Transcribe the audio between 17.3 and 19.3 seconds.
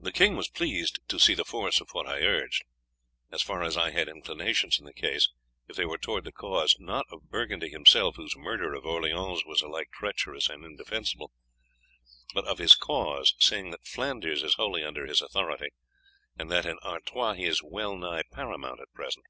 he is well nigh paramount at present.